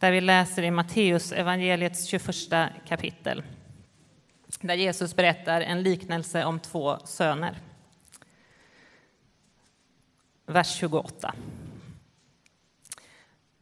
där 0.00 0.12
vi 0.12 0.20
läser 0.20 0.62
i 0.62 0.70
Matteus 0.70 1.32
evangeliets 1.32 2.04
21 2.04 2.26
kapitel 2.88 3.42
där 4.60 4.74
Jesus 4.74 5.16
berättar 5.16 5.60
en 5.60 5.82
liknelse 5.82 6.44
om 6.44 6.60
två 6.60 6.98
söner. 7.04 7.58
Vers 10.46 10.76
28. 10.76 11.34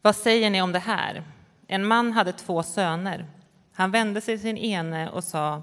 Vad 0.01 0.15
säger 0.15 0.49
ni 0.49 0.61
om 0.61 0.71
det 0.71 0.79
här? 0.79 1.23
En 1.67 1.85
man 1.85 2.11
hade 2.11 2.31
två 2.31 2.63
söner. 2.63 3.25
Han 3.73 3.91
vände 3.91 4.21
sig 4.21 4.35
till 4.35 4.41
sin 4.41 4.57
ene 4.57 5.09
och 5.09 5.23
sa 5.23 5.61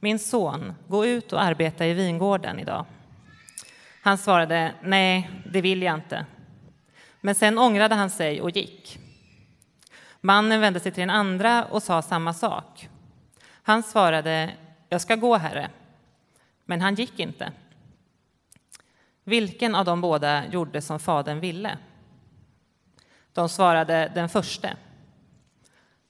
Min 0.00 0.18
son, 0.18 0.74
gå 0.88 1.06
ut 1.06 1.32
och 1.32 1.42
arbeta 1.42 1.86
i 1.86 1.94
vingården 1.94 2.58
idag. 2.58 2.84
Han 4.02 4.18
svarade 4.18 4.72
Nej, 4.82 5.30
det 5.52 5.60
vill 5.60 5.82
jag 5.82 5.94
inte. 5.94 6.26
Men 7.20 7.34
sen 7.34 7.58
ångrade 7.58 7.94
han 7.94 8.10
sig 8.10 8.40
och 8.40 8.50
gick. 8.50 9.07
Mannen 10.20 10.60
vände 10.60 10.80
sig 10.80 10.92
till 10.92 11.00
den 11.00 11.10
andra 11.10 11.64
och 11.64 11.82
sa 11.82 12.02
samma 12.02 12.34
sak. 12.34 12.88
Han 13.62 13.82
svarade 13.82 14.54
Jag 14.88 15.00
ska 15.00 15.16
gå, 15.16 15.36
herre. 15.36 15.70
Men 16.64 16.80
han 16.80 16.94
gick 16.94 17.18
inte. 17.18 17.52
Vilken 19.24 19.74
av 19.74 19.84
de 19.84 20.00
båda 20.00 20.46
gjorde 20.46 20.82
som 20.82 21.00
fadern 21.00 21.40
ville? 21.40 21.78
De 23.32 23.48
svarade 23.48 24.12
den 24.14 24.28
förste. 24.28 24.76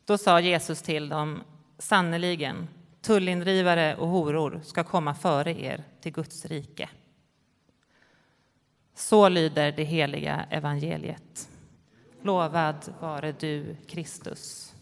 Då 0.04 0.18
sa 0.18 0.40
Jesus 0.40 0.82
till 0.82 1.08
dem, 1.08 1.42
sannerligen, 1.78 2.68
tullindrivare 3.00 3.96
och 3.96 4.08
horor 4.08 4.60
ska 4.64 4.84
komma 4.84 5.14
före 5.14 5.60
er 5.60 5.84
till 6.00 6.12
Guds 6.12 6.44
rike. 6.44 6.88
Så 8.94 9.28
lyder 9.28 9.72
det 9.72 9.84
heliga 9.84 10.46
evangeliet. 10.50 11.48
Lovad 12.22 12.92
vare 13.00 13.32
du, 13.32 13.76
Kristus. 13.86 14.74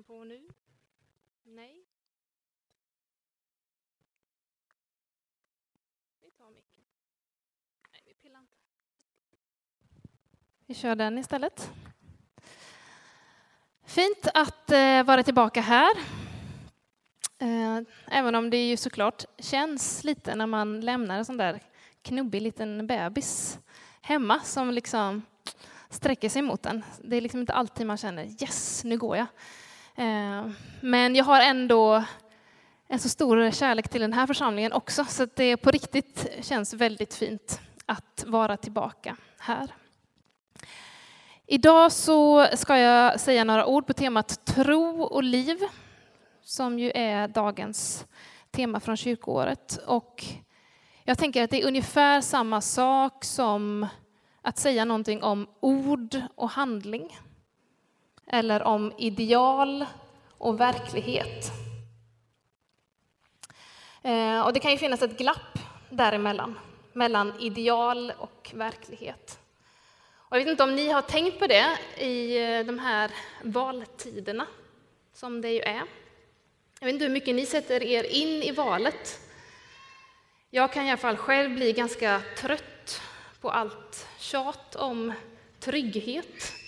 Den 0.00 0.04
på 0.04 0.24
nu? 0.24 0.48
Nej. 1.42 1.84
Vi 6.20 6.30
tar 6.30 6.50
micken. 6.50 6.84
Nej, 7.92 8.02
vi 8.06 8.14
pillar 8.14 8.40
inte. 8.40 8.56
Vi 10.66 10.74
kör 10.74 10.94
den 10.94 11.18
istället. 11.18 11.70
Fint 13.82 14.28
att 14.34 14.70
eh, 14.70 15.02
vara 15.02 15.22
tillbaka 15.22 15.60
här. 15.60 15.96
Eh, 17.38 17.80
även 18.06 18.34
om 18.34 18.50
det 18.50 18.68
ju 18.68 18.76
såklart 18.76 19.24
känns 19.38 20.04
lite 20.04 20.34
när 20.34 20.46
man 20.46 20.80
lämnar 20.80 21.18
en 21.18 21.24
sån 21.24 21.36
där 21.36 21.62
knubbig 22.02 22.42
liten 22.42 22.86
bebis 22.86 23.58
hemma 24.00 24.40
som 24.40 24.70
liksom 24.70 25.22
sträcker 25.88 26.28
sig 26.28 26.42
mot 26.42 26.66
en. 26.66 26.84
Det 26.98 27.16
är 27.16 27.20
liksom 27.20 27.40
inte 27.40 27.52
alltid 27.52 27.86
man 27.86 27.96
känner 27.96 28.42
yes, 28.42 28.84
nu 28.84 28.98
går 28.98 29.16
jag. 29.16 29.26
Eh, 29.94 30.50
men 30.80 31.14
jag 31.14 31.24
har 31.24 31.40
ändå 31.40 32.04
en 32.88 32.98
så 32.98 33.08
stor 33.08 33.50
kärlek 33.50 33.88
till 33.88 34.00
den 34.00 34.12
här 34.12 34.26
församlingen 34.26 34.72
också, 34.72 35.04
så 35.04 35.26
det 35.36 35.56
på 35.56 35.70
riktigt 35.70 36.26
känns 36.40 36.74
väldigt 36.74 37.14
fint 37.14 37.60
att 37.86 38.24
vara 38.26 38.56
tillbaka 38.56 39.16
här. 39.38 39.74
Idag 41.46 41.92
så 41.92 42.46
ska 42.54 42.78
jag 42.78 43.20
säga 43.20 43.44
några 43.44 43.66
ord 43.66 43.86
på 43.86 43.92
temat 43.92 44.44
tro 44.44 45.02
och 45.02 45.22
liv, 45.22 45.58
som 46.42 46.78
ju 46.78 46.92
är 46.94 47.28
dagens 47.28 48.06
tema 48.50 48.80
från 48.80 48.96
kyrkoåret. 48.96 49.78
Och 49.86 50.24
jag 51.04 51.18
tänker 51.18 51.44
att 51.44 51.50
det 51.50 51.62
är 51.62 51.66
ungefär 51.66 52.20
samma 52.20 52.60
sak 52.60 53.24
som 53.24 53.86
att 54.42 54.58
säga 54.58 54.84
någonting 54.84 55.22
om 55.22 55.46
ord 55.60 56.20
och 56.34 56.50
handling 56.50 57.18
eller 58.32 58.62
om 58.62 58.92
ideal 58.98 59.86
och 60.38 60.60
verklighet. 60.60 61.50
Eh, 64.02 64.40
och 64.40 64.52
det 64.52 64.60
kan 64.60 64.70
ju 64.70 64.78
finnas 64.78 65.02
ett 65.02 65.18
glapp 65.18 65.58
däremellan, 65.90 66.58
mellan 66.92 67.40
ideal 67.40 68.12
och 68.18 68.50
verklighet. 68.54 69.38
Och 70.14 70.36
jag 70.36 70.44
vet 70.44 70.50
inte 70.50 70.62
om 70.62 70.76
ni 70.76 70.90
har 70.90 71.02
tänkt 71.02 71.38
på 71.38 71.46
det 71.46 71.78
i 71.98 72.42
eh, 72.42 72.66
de 72.66 72.78
här 72.78 73.10
valtiderna, 73.42 74.46
som 75.12 75.40
det 75.40 75.50
ju 75.50 75.60
är. 75.60 75.82
Jag 76.80 76.86
vet 76.86 76.92
inte 76.92 77.04
hur 77.04 77.12
mycket 77.12 77.34
ni 77.34 77.46
sätter 77.46 77.82
er 77.82 78.04
in 78.04 78.42
i 78.42 78.50
valet. 78.50 79.20
Jag 80.50 80.72
kan 80.72 80.86
i 80.86 80.90
alla 80.90 80.96
fall 80.96 81.16
själv 81.16 81.54
bli 81.54 81.72
ganska 81.72 82.22
trött 82.38 83.00
på 83.40 83.50
allt 83.50 84.08
tjat 84.18 84.76
om 84.76 85.12
trygghet 85.60 86.59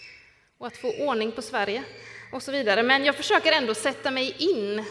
och 0.63 0.69
att 0.69 0.77
få 0.77 0.93
ordning 1.07 1.33
på 1.33 1.43
Sverige 1.43 1.85
och 2.33 2.43
så 2.43 2.53
vidare. 2.53 2.83
Men 2.83 3.05
jag 3.05 3.15
försöker 3.15 3.53
ändå 3.53 3.75
sätta 3.75 4.11
mig 4.11 4.37
in 4.39 4.85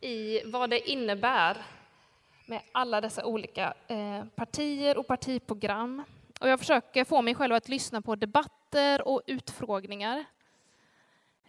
i 0.00 0.42
vad 0.44 0.70
det 0.70 0.90
innebär 0.90 1.56
med 2.46 2.60
alla 2.72 3.00
dessa 3.00 3.24
olika 3.24 3.74
eh, 3.88 4.24
partier 4.24 4.98
och 4.98 5.06
partiprogram. 5.06 6.04
Och 6.40 6.48
jag 6.48 6.58
försöker 6.58 7.04
få 7.04 7.22
mig 7.22 7.34
själv 7.34 7.54
att 7.54 7.68
lyssna 7.68 8.02
på 8.02 8.16
debatter 8.16 9.08
och 9.08 9.22
utfrågningar 9.26 10.24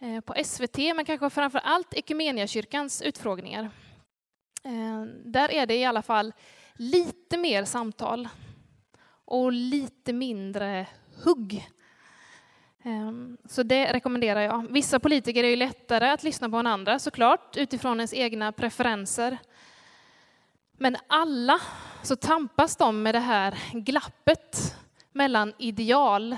eh, 0.00 0.20
på 0.20 0.34
SVT, 0.44 0.78
men 0.78 1.04
kanske 1.04 1.30
framför 1.30 1.60
allt 1.64 1.94
Ekumeniakyrkans 1.94 3.02
utfrågningar. 3.02 3.70
Eh, 4.64 5.02
där 5.24 5.50
är 5.50 5.66
det 5.66 5.76
i 5.76 5.84
alla 5.84 6.02
fall 6.02 6.32
lite 6.74 7.38
mer 7.38 7.64
samtal 7.64 8.28
och 9.24 9.52
lite 9.52 10.12
mindre 10.12 10.86
hugg 11.24 11.68
Ehm, 12.84 13.36
så 13.44 13.62
det 13.62 13.92
rekommenderar 13.92 14.40
jag. 14.40 14.72
Vissa 14.72 14.98
politiker 14.98 15.44
är 15.44 15.48
ju 15.48 15.56
lättare 15.56 16.10
att 16.10 16.22
lyssna 16.22 16.50
på 16.50 16.56
än 16.56 16.66
andra 16.66 16.98
såklart, 16.98 17.56
utifrån 17.56 18.00
ens 18.00 18.14
egna 18.14 18.52
preferenser. 18.52 19.38
Men 20.72 20.96
alla 21.06 21.60
så 22.02 22.16
tampas 22.16 22.76
de 22.76 23.02
med 23.02 23.14
det 23.14 23.18
här 23.18 23.58
glappet 23.72 24.76
mellan 25.12 25.52
ideal 25.58 26.36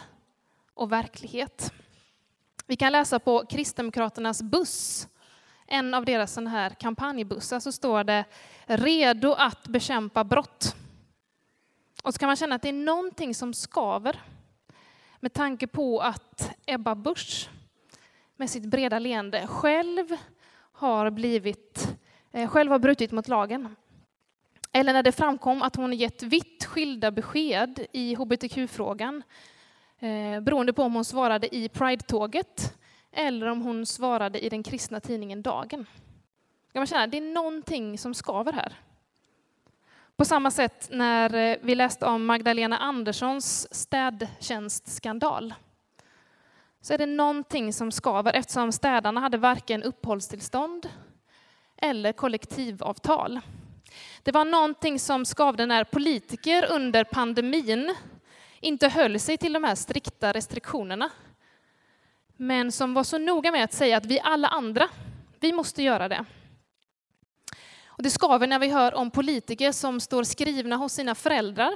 och 0.74 0.92
verklighet. 0.92 1.72
Vi 2.66 2.76
kan 2.76 2.92
läsa 2.92 3.18
på 3.18 3.46
Kristdemokraternas 3.46 4.42
buss, 4.42 5.08
en 5.66 5.94
av 5.94 6.04
deras 6.04 6.32
sån 6.32 6.46
här 6.46 6.70
kampanjbussar, 6.70 7.60
så 7.60 7.72
står 7.72 8.04
det 8.04 8.24
redo 8.64 9.32
att 9.32 9.68
bekämpa 9.68 10.24
brott. 10.24 10.76
Och 12.02 12.14
så 12.14 12.18
kan 12.18 12.26
man 12.26 12.36
känna 12.36 12.54
att 12.54 12.62
det 12.62 12.68
är 12.68 12.72
någonting 12.72 13.34
som 13.34 13.54
skaver 13.54 14.20
med 15.24 15.32
tanke 15.32 15.66
på 15.66 16.00
att 16.00 16.50
Ebba 16.66 16.94
Busch 16.94 17.48
med 18.36 18.50
sitt 18.50 18.64
breda 18.64 18.98
leende 18.98 19.46
själv 19.46 20.06
har 20.72 21.10
blivit, 21.10 21.96
eh, 22.32 22.48
själv 22.48 22.70
har 22.70 22.78
brutit 22.78 23.12
mot 23.12 23.28
lagen. 23.28 23.76
Eller 24.72 24.92
när 24.92 25.02
det 25.02 25.12
framkom 25.12 25.62
att 25.62 25.76
hon 25.76 25.92
gett 25.92 26.22
vitt 26.22 26.64
skilda 26.64 27.10
besked 27.10 27.86
i 27.92 28.14
hbtq-frågan 28.14 29.22
eh, 29.98 30.40
beroende 30.40 30.72
på 30.72 30.82
om 30.82 30.94
hon 30.94 31.04
svarade 31.04 31.56
i 31.56 31.68
Pride-tåget 31.68 32.74
eller 33.12 33.46
om 33.46 33.62
hon 33.62 33.86
svarade 33.86 34.44
i 34.44 34.48
den 34.48 34.62
kristna 34.62 35.00
tidningen 35.00 35.42
Dagen. 35.42 35.86
Jag 36.72 36.88
känna, 36.88 37.06
det 37.06 37.16
är 37.16 37.34
någonting 37.34 37.98
som 37.98 38.14
skaver 38.14 38.52
här. 38.52 38.74
På 40.16 40.24
samma 40.24 40.50
sätt 40.50 40.88
när 40.90 41.34
eh, 41.34 41.56
vi 41.62 41.74
läste 41.74 42.06
om 42.06 42.26
Magdalena 42.26 42.78
Anderssons 42.78 43.74
städtjänstskandal 43.74 45.54
så 46.80 46.94
är 46.94 46.98
det 46.98 47.06
någonting 47.06 47.72
som 47.72 47.92
skaver 47.92 48.32
eftersom 48.32 48.72
städarna 48.72 49.20
hade 49.20 49.38
varken 49.38 49.82
uppehållstillstånd 49.82 50.88
eller 51.76 52.12
kollektivavtal. 52.12 53.40
Det 54.22 54.32
var 54.32 54.44
någonting 54.44 54.98
som 54.98 55.24
skavde 55.24 55.66
när 55.66 55.84
politiker 55.84 56.72
under 56.72 57.04
pandemin 57.04 57.94
inte 58.60 58.88
höll 58.88 59.20
sig 59.20 59.38
till 59.38 59.52
de 59.52 59.64
här 59.64 59.74
strikta 59.74 60.32
restriktionerna. 60.32 61.10
Men 62.36 62.72
som 62.72 62.94
var 62.94 63.04
så 63.04 63.18
noga 63.18 63.52
med 63.52 63.64
att 63.64 63.72
säga 63.72 63.96
att 63.96 64.06
vi 64.06 64.20
alla 64.20 64.48
andra, 64.48 64.88
vi 65.40 65.52
måste 65.52 65.82
göra 65.82 66.08
det. 66.08 66.24
Och 67.96 68.02
det 68.02 68.10
skaver 68.10 68.46
när 68.46 68.58
vi 68.58 68.68
hör 68.68 68.94
om 68.94 69.10
politiker 69.10 69.72
som 69.72 70.00
står 70.00 70.24
skrivna 70.24 70.76
hos 70.76 70.92
sina 70.92 71.14
föräldrar 71.14 71.72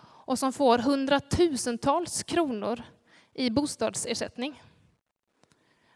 och 0.00 0.38
som 0.38 0.52
får 0.52 0.78
hundratusentals 0.78 2.22
kronor 2.22 2.82
i 3.34 3.50
bostadsersättning. 3.50 4.62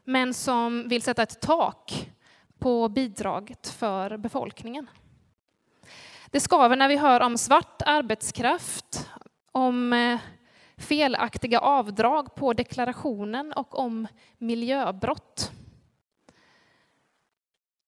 Men 0.05 0.35
som 0.35 0.89
vill 0.89 1.03
sätta 1.03 1.23
ett 1.23 1.41
tak 1.41 2.11
på 2.59 2.89
bidraget 2.89 3.69
för 3.69 4.17
befolkningen. 4.17 4.91
Det 6.31 6.41
skaver 6.41 6.77
när 6.77 6.89
vi 6.89 6.97
hör 6.97 7.21
om 7.21 7.39
svart 7.39 7.83
arbetskraft, 7.87 9.11
om 9.53 9.93
eh, 9.93 10.21
felaktiga 10.77 11.61
avdrag 11.61 12.35
på 12.35 12.53
deklarationen 12.53 13.53
och 13.53 13.79
om 13.79 14.09
miljöbrott. 14.39 15.51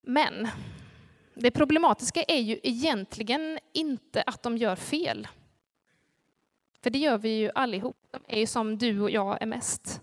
Men 0.02 0.48
det 1.36 1.50
problematiska 1.50 2.22
är 2.22 2.40
ju 2.40 2.60
egentligen 2.62 3.58
inte 3.72 4.22
att 4.22 4.42
de 4.42 4.56
gör 4.56 4.76
fel. 4.76 5.28
För 6.82 6.90
det 6.90 6.98
gör 6.98 7.18
vi 7.18 7.38
ju 7.38 7.50
allihop. 7.54 7.96
De 8.10 8.22
är 8.28 8.38
ju 8.38 8.46
som 8.46 8.78
du 8.78 9.00
och 9.00 9.10
jag 9.10 9.42
är 9.42 9.46
mest. 9.46 10.00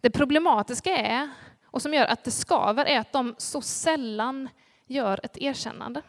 Det 0.00 0.10
problematiska 0.10 0.96
är, 0.96 1.30
och 1.64 1.82
som 1.82 1.94
gör 1.94 2.06
att 2.06 2.24
det 2.24 2.30
skaver, 2.30 2.84
är 2.84 2.98
att 2.98 3.12
de 3.12 3.34
så 3.38 3.60
sällan 3.60 4.48
gör 4.86 5.20
ett 5.22 5.38
erkännande. 5.38 6.02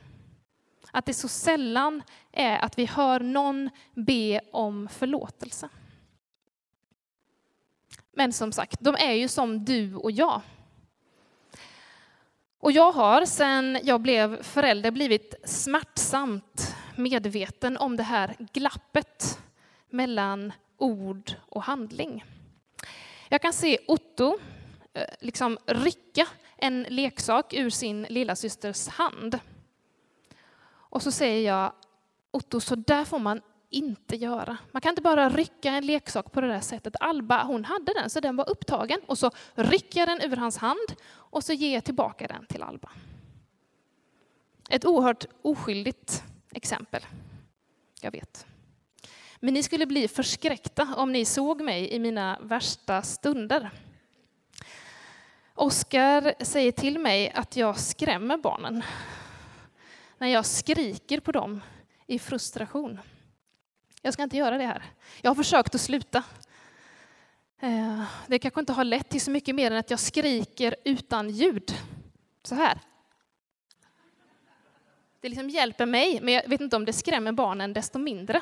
Att 0.92 1.06
det 1.06 1.14
så 1.14 1.28
sällan 1.28 2.04
är 2.32 2.58
att 2.58 2.80
vi 2.80 2.86
hör 2.86 3.20
någon 3.20 3.70
be 3.94 4.42
om 4.52 4.88
förlåtelse. 4.88 5.70
Men 8.12 8.34
som 8.34 8.52
sagt, 8.52 8.80
de 8.82 8.96
är 8.96 9.14
ju 9.14 9.28
som 9.28 9.66
du 9.66 9.96
och 9.96 10.12
jag. 10.12 10.42
Och 12.62 12.72
jag 12.72 12.92
har 12.92 13.26
sedan 13.26 13.80
jag 13.84 14.02
blev 14.02 14.44
förälder 14.44 14.92
blivit 14.92 15.36
smärtsamt 15.44 16.76
medveten 16.96 17.78
om 17.78 17.98
det 17.98 18.04
här 18.04 18.36
glappet 18.54 19.40
mellan 19.90 20.54
ord 20.78 21.32
och 21.50 21.64
handling. 21.64 22.26
Jag 23.30 23.42
kan 23.42 23.54
se 23.54 23.78
Otto 23.88 24.40
eh, 24.94 25.04
liksom 25.20 25.58
rycka 25.66 26.28
en 26.58 26.84
leksak 26.90 27.54
ur 27.54 27.70
sin 27.70 28.04
lilla 28.04 28.36
systers 28.36 28.88
hand. 28.88 29.40
Och 30.70 31.02
så 31.02 31.12
säger 31.12 31.48
jag, 31.48 31.74
Otto, 32.32 32.60
så 32.60 32.76
där 32.76 33.06
får 33.06 33.20
man 33.20 33.42
inte 33.70 34.16
göra. 34.16 34.58
Man 34.72 34.82
kan 34.82 34.90
inte 34.90 35.02
bara 35.02 35.30
rycka 35.30 35.70
en 35.70 35.86
leksak 35.86 36.32
på 36.32 36.42
det 36.42 36.48
där 36.48 36.60
sättet. 36.60 36.96
Alba, 37.00 37.44
hon 37.44 37.66
hade 37.66 37.94
den, 37.94 38.10
så 38.10 38.20
den 38.20 38.36
var 38.36 38.50
upptagen. 38.50 39.00
Och 39.06 39.18
så 39.18 39.32
rycker 39.56 40.00
jag 40.00 40.08
den 40.08 40.32
ur 40.32 40.36
hans 40.36 40.58
hand 40.58 40.96
och 41.12 41.44
så 41.44 41.54
ger 41.54 41.74
jag 41.74 41.84
tillbaka 41.84 42.28
den 42.28 42.46
till 42.46 42.64
Alba. 42.64 42.90
Ett 44.70 44.86
oerhört 44.86 45.26
oskyldigt 45.42 46.24
exempel. 46.52 47.06
Jag 48.02 48.12
vet. 48.12 48.46
Men 49.40 49.54
ni 49.54 49.64
skulle 49.64 49.86
bli 49.86 50.08
förskräckta 50.08 50.96
om 50.98 51.12
ni 51.12 51.26
såg 51.26 51.62
mig 51.62 51.94
i 51.94 52.00
mina 52.00 52.38
värsta 52.42 53.02
stunder. 53.02 53.72
Oskar 55.56 56.44
säger 56.44 56.72
till 56.72 57.00
mig 57.00 57.32
att 57.36 57.56
jag 57.56 57.80
skrämmer 57.80 58.38
barnen 58.38 58.84
när 60.18 60.28
jag 60.28 60.46
skriker 60.46 61.20
på 61.20 61.32
dem 61.32 61.62
i 62.08 62.20
frustration. 62.20 63.00
Jag 64.02 64.14
ska 64.14 64.24
inte 64.24 64.38
göra 64.38 64.58
det 64.58 64.66
här. 64.66 64.84
Jag 65.22 65.30
har 65.30 65.36
försökt 65.36 65.76
att 65.76 65.82
sluta. 65.82 66.24
Eh, 67.60 68.04
det 68.28 68.40
kanske 68.40 68.60
inte 68.60 68.74
har 68.74 68.84
lett 68.84 69.10
till 69.10 69.22
så 69.22 69.32
mycket 69.32 69.56
mer 69.56 69.72
än 69.72 69.78
att 69.78 69.90
jag 69.90 70.00
skriker 70.00 70.76
utan 70.84 71.30
ljud. 71.30 71.72
Så 72.44 72.56
här. 72.56 72.80
Det 75.20 75.30
liksom 75.30 75.50
hjälper 75.50 75.86
mig, 75.86 76.20
men 76.22 76.34
jag 76.34 76.48
vet 76.48 76.62
inte 76.62 76.76
om 76.76 76.86
det 76.86 76.94
skrämmer 76.94 77.32
barnen 77.32 77.74
desto 77.74 78.00
mindre. 78.00 78.42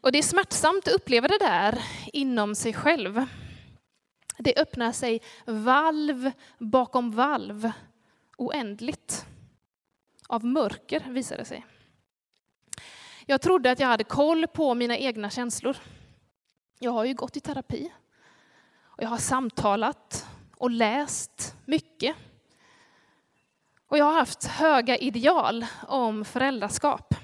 Och 0.00 0.12
det 0.12 0.18
är 0.18 0.22
smärtsamt 0.22 0.88
att 0.88 0.94
uppleva 0.94 1.28
det 1.28 1.38
där 1.38 1.82
inom 2.12 2.54
sig 2.54 2.74
själv. 2.74 3.24
Det 4.38 4.56
öppnar 4.56 4.92
sig 4.92 5.22
valv 5.46 6.30
bakom 6.58 7.10
valv 7.10 7.70
oändligt. 8.36 9.26
Av 10.28 10.44
mörker 10.44 11.00
visade 11.00 11.40
det 11.40 11.44
sig. 11.44 11.66
Jag 13.26 13.40
trodde 13.40 13.70
att 13.70 13.80
jag 13.80 13.88
hade 13.88 14.04
koll 14.04 14.46
på 14.46 14.74
mina 14.74 14.96
egna 14.96 15.30
känslor. 15.30 15.76
Jag 16.78 16.90
har 16.90 17.04
ju 17.04 17.14
gått 17.14 17.36
i 17.36 17.40
terapi. 17.40 17.92
Och 18.82 19.02
jag 19.02 19.08
har 19.08 19.18
samtalat 19.18 20.26
och 20.56 20.70
läst 20.70 21.56
mycket. 21.64 22.16
Och 23.88 23.98
jag 23.98 24.04
har 24.04 24.12
haft 24.12 24.44
höga 24.44 24.96
ideal 24.96 25.66
om 25.88 26.24
föräldraskap. 26.24 27.14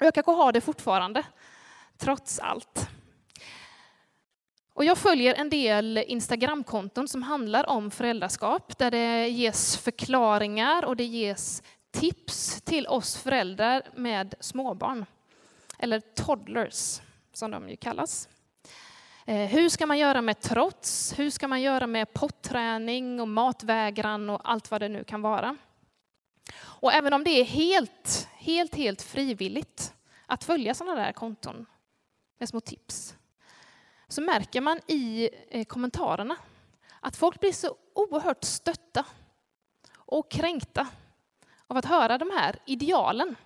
Och 0.00 0.06
jag 0.06 0.14
kanske 0.14 0.32
har 0.32 0.52
det 0.52 0.60
fortfarande, 0.60 1.22
trots 1.98 2.38
allt. 2.38 2.88
Och 4.72 4.84
jag 4.84 4.98
följer 4.98 5.34
en 5.34 5.50
del 5.50 5.98
Instagramkonton 5.98 7.08
som 7.08 7.22
handlar 7.22 7.68
om 7.68 7.90
föräldraskap, 7.90 8.78
där 8.78 8.90
det 8.90 9.28
ges 9.28 9.76
förklaringar 9.76 10.84
och 10.84 10.96
det 10.96 11.04
ges 11.04 11.62
tips 11.94 12.60
till 12.60 12.86
oss 12.86 13.16
föräldrar 13.16 13.82
med 13.94 14.34
småbarn, 14.40 15.06
eller 15.78 16.00
toddlers 16.00 17.00
som 17.32 17.50
de 17.50 17.68
ju 17.68 17.76
kallas. 17.76 18.28
Eh, 19.26 19.48
hur 19.48 19.68
ska 19.68 19.86
man 19.86 19.98
göra 19.98 20.22
med 20.22 20.40
trots? 20.40 21.18
Hur 21.18 21.30
ska 21.30 21.48
man 21.48 21.62
göra 21.62 21.86
med 21.86 22.12
potträning 22.12 23.20
och 23.20 23.28
matvägran 23.28 24.30
och 24.30 24.40
allt 24.50 24.70
vad 24.70 24.80
det 24.80 24.88
nu 24.88 25.04
kan 25.04 25.22
vara? 25.22 25.56
Och 26.56 26.92
även 26.92 27.12
om 27.12 27.24
det 27.24 27.30
är 27.30 27.44
helt, 27.44 28.28
helt, 28.36 28.74
helt 28.74 29.02
frivilligt 29.02 29.94
att 30.26 30.44
följa 30.44 30.74
sådana 30.74 31.02
där 31.02 31.12
konton 31.12 31.66
med 32.38 32.48
små 32.48 32.60
tips, 32.60 33.16
så 34.08 34.20
märker 34.20 34.60
man 34.60 34.80
i 34.86 35.30
eh, 35.48 35.64
kommentarerna 35.64 36.36
att 37.00 37.16
folk 37.16 37.40
blir 37.40 37.52
så 37.52 37.76
oerhört 37.94 38.44
stötta 38.44 39.04
och 39.96 40.30
kränkta 40.30 40.88
av 41.74 41.78
att 41.78 41.84
höra 41.84 42.18
de 42.18 42.30
här 42.30 42.56
idealen. 42.64 43.36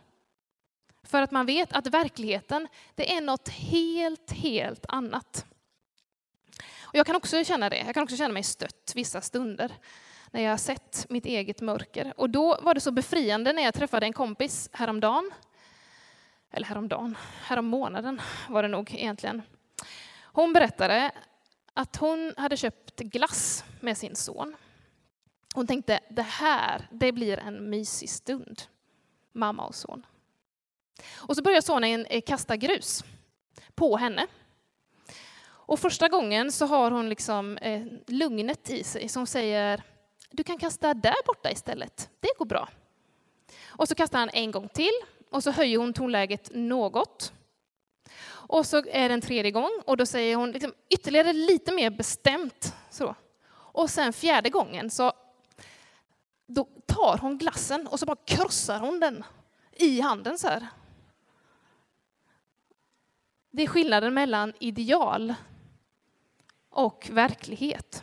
För 1.03 1.23
att 1.23 1.31
man 1.31 1.47
vet 1.47 1.73
att 1.73 1.87
verkligheten, 1.87 2.69
det 2.95 3.13
är 3.13 3.21
något 3.21 3.49
helt, 3.49 4.31
helt 4.31 4.87
annat. 4.89 5.47
Och 6.81 6.95
jag 6.95 7.07
kan 7.07 7.17
också 7.17 7.45
känna 7.45 7.71
det. 7.71 7.77
Jag 7.77 7.95
kan 7.95 8.03
också 8.03 8.17
känna 8.17 8.35
mig 8.35 8.43
stött 8.43 8.93
vissa 8.95 9.21
stunder 9.21 9.73
när 10.31 10.43
jag 10.43 10.51
har 10.51 10.57
sett 10.57 11.07
mitt 11.09 11.27
eget 11.27 11.61
mörker. 11.61 12.13
Och 12.17 12.31
då 12.31 12.59
var 12.63 12.75
det 12.75 12.81
så 12.81 12.91
befriande 12.91 13.53
när 13.53 13.63
jag 13.63 13.75
träffade 13.75 14.07
en 14.07 14.13
kompis 14.13 14.71
häromdagen. 14.73 15.31
Eller 16.51 16.67
häromdagen, 16.67 17.17
härom 17.43 17.67
månaden 17.67 18.21
var 18.49 18.63
det 18.63 18.69
nog 18.69 18.95
egentligen. 18.95 19.43
Hon 20.23 20.53
berättade 20.53 21.11
att 21.75 21.97
hon 21.97 22.35
hade 22.37 22.57
köpt 22.57 23.01
glass 23.01 23.65
med 23.81 23.99
sin 23.99 24.17
son. 24.17 24.57
Hon 25.55 25.67
tänkte, 25.67 26.01
det 26.09 26.23
här, 26.23 26.89
det 26.91 27.13
blir 27.13 27.39
en 27.39 27.71
mysig 27.71 28.11
stund, 28.11 28.63
mamma 29.33 29.67
och 29.67 29.75
son. 29.75 30.07
Och 31.17 31.37
så 31.37 31.43
börjar 31.43 31.61
sonen 31.61 32.07
eh, 32.07 32.21
kasta 32.21 32.57
grus 32.57 33.05
på 33.75 33.97
henne. 33.97 34.27
Och 35.49 35.81
första 35.81 36.09
gången 36.09 36.53
så 36.53 36.67
har 36.67 36.91
hon 36.91 37.09
liksom 37.09 37.59
eh, 37.59 37.83
lugnet 38.07 38.71
i 38.71 38.85
sig, 38.85 39.09
som 39.09 39.27
säger, 39.27 39.83
du 40.31 40.45
kan 40.45 40.59
kasta 40.59 40.95
där 40.95 41.27
borta 41.27 41.51
istället, 41.51 42.11
det 42.21 42.39
går 42.39 42.47
bra. 42.47 42.69
Och 43.67 43.89
så 43.89 43.95
kastar 43.95 44.19
han 44.19 44.31
en 44.33 44.51
gång 44.51 44.69
till, 44.69 44.93
och 45.31 45.43
så 45.43 45.51
höjer 45.51 45.79
hon 45.79 45.93
tonläget 45.93 46.51
något. 46.55 47.33
Och 48.29 48.67
så 48.67 48.77
är 48.77 49.09
det 49.09 49.15
en 49.15 49.21
tredje 49.21 49.51
gång 49.51 49.71
och 49.87 49.97
då 49.97 50.07
säger 50.07 50.37
hon 50.37 50.53
liksom 50.53 50.75
ytterligare 50.89 51.33
lite 51.33 51.73
mer 51.73 51.91
bestämt. 51.91 52.75
Så. 52.91 53.15
Och 53.51 53.91
sen 53.91 54.13
fjärde 54.13 54.51
gången 54.51 54.91
så 54.91 55.13
då 56.49 56.65
tar 56.87 57.19
hon 57.19 57.39
glassen 57.39 57.87
och 57.87 58.01
så 58.01 58.07
bara 58.07 58.17
krossar 58.25 58.81
hon 58.81 59.01
den 59.01 59.25
i 59.73 60.01
handen 60.01 60.39
så 60.39 60.49
här. 60.49 60.67
Det 63.51 63.63
är 63.63 63.67
skillnaden 63.67 64.15
mellan 64.15 64.53
ideal 64.61 65.35
och 66.69 67.09
verklighet. 67.13 68.03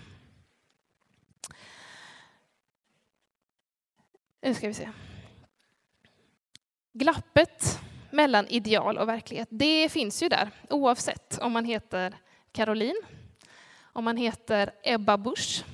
Nu 4.41 4.53
ska 4.53 4.67
vi 4.67 4.73
se. 4.73 4.89
Glappet 6.93 7.79
mellan 8.11 8.47
ideal 8.47 8.97
och 8.97 9.07
verklighet, 9.07 9.47
det 9.51 9.89
finns 9.89 10.23
ju 10.23 10.29
där 10.29 10.51
oavsett 10.69 11.37
om 11.41 11.51
man 11.51 11.65
heter 11.65 12.17
Caroline, 12.51 13.01
om 13.81 14.03
man 14.03 14.17
heter 14.17 14.71
Ebba 14.83 15.17
Busch 15.17 15.65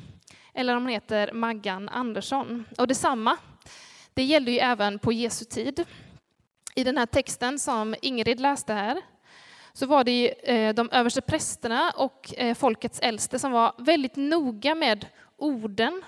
eller 0.54 0.76
om 0.76 0.84
hon 0.84 0.92
heter 0.92 1.32
Maggan 1.34 1.90
Andersson. 1.90 2.66
Och 2.78 2.88
detsamma, 2.88 3.38
det 4.14 4.24
gällde 4.24 4.52
ju 4.52 4.58
även 4.58 5.00
på 5.00 5.12
Jesu 5.12 5.46
tid. 5.46 5.86
I 6.76 6.84
den 6.84 6.98
här 6.98 7.06
texten 7.06 7.60
som 7.60 7.96
Ingrid 8.02 8.40
läste 8.40 8.74
här 8.74 9.02
så 9.74 9.86
var 9.86 10.04
det 10.04 10.50
eh, 10.52 10.74
de 10.74 10.90
överste 10.90 11.22
prästerna 11.22 11.92
och 11.96 12.34
eh, 12.38 12.56
folkets 12.56 13.00
äldste 13.00 13.40
som 13.40 13.52
var 13.52 13.74
väldigt 13.78 14.16
noga 14.16 14.76
med 14.76 15.06
orden 15.38 16.04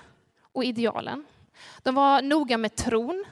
och 0.52 0.64
idealen. 0.64 1.24
De 1.82 1.94
var 1.94 2.22
noga 2.22 2.58
med 2.58 2.76
tron, 2.76 3.24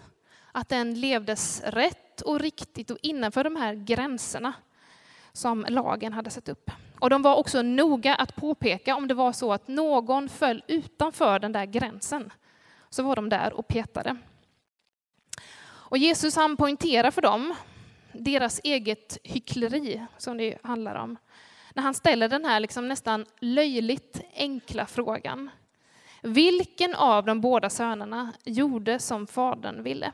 att 0.53 0.69
den 0.69 1.01
levdes 1.01 1.63
rätt 1.67 2.21
och 2.21 2.41
riktigt 2.41 2.91
och 2.91 2.99
innanför 3.03 3.45
de 3.45 3.57
här 3.57 3.75
gränserna 3.75 4.53
som 5.33 5.67
lagen 5.69 6.13
hade 6.13 6.31
satt 6.31 6.49
upp. 6.49 6.71
Och 7.03 7.11
de 7.11 7.23
var 7.23 7.35
också 7.35 7.63
noga 7.63 8.15
att 8.15 8.37
påpeka 8.37 8.97
om 8.97 9.09
det 9.09 9.15
var 9.15 9.33
så 9.33 9.53
att 9.53 9.69
någon 9.69 10.29
föll 10.29 10.63
utanför 10.67 11.39
den 11.39 11.53
där 11.53 11.65
gränsen, 11.65 12.33
så 12.91 13.03
var 13.03 13.17
de 13.17 13.29
där 13.29 13.53
och 13.53 13.69
petade. 13.69 14.17
Och 15.65 15.99
Jesus 15.99 16.37
han 16.37 16.57
poängterar 16.57 17.11
för 17.11 17.23
dem 17.23 17.55
deras 18.13 18.61
eget 18.65 19.19
hyckleri, 19.23 20.07
som 20.19 20.37
det 20.37 20.59
handlar 20.63 20.95
om, 20.95 21.17
när 21.75 21.83
han 21.83 21.95
ställer 21.95 22.29
den 22.29 22.45
här 22.45 22.61
liksom 22.61 22.89
nästan 22.89 23.27
löjligt 23.41 24.21
enkla 24.35 24.87
frågan. 24.87 25.51
Vilken 26.23 26.95
av 26.95 27.25
de 27.25 27.41
båda 27.41 27.71
sönerna 27.71 28.33
gjorde 28.45 28.99
som 28.99 29.27
fadern 29.27 29.83
ville? 29.83 30.13